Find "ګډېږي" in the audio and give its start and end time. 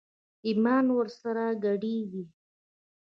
1.63-2.23